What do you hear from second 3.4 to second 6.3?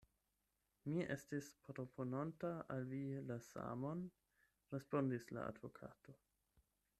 samon, respondis la advokato.